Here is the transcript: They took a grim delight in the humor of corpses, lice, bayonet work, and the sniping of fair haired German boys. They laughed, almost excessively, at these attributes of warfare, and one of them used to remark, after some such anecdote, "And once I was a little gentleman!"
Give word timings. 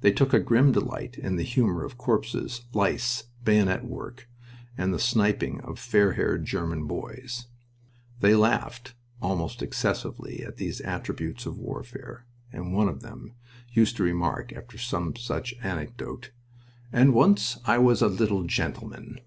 They 0.00 0.10
took 0.10 0.34
a 0.34 0.40
grim 0.40 0.72
delight 0.72 1.16
in 1.16 1.36
the 1.36 1.44
humor 1.44 1.84
of 1.84 1.96
corpses, 1.96 2.62
lice, 2.72 3.28
bayonet 3.44 3.84
work, 3.84 4.28
and 4.76 4.92
the 4.92 4.98
sniping 4.98 5.60
of 5.60 5.78
fair 5.78 6.14
haired 6.14 6.44
German 6.44 6.88
boys. 6.88 7.46
They 8.18 8.34
laughed, 8.34 8.94
almost 9.22 9.62
excessively, 9.62 10.42
at 10.44 10.56
these 10.56 10.80
attributes 10.80 11.46
of 11.46 11.56
warfare, 11.56 12.26
and 12.52 12.74
one 12.74 12.88
of 12.88 13.02
them 13.02 13.36
used 13.72 13.96
to 13.98 14.02
remark, 14.02 14.52
after 14.52 14.76
some 14.76 15.14
such 15.14 15.54
anecdote, 15.62 16.32
"And 16.92 17.14
once 17.14 17.58
I 17.64 17.78
was 17.78 18.02
a 18.02 18.08
little 18.08 18.42
gentleman!" 18.42 19.20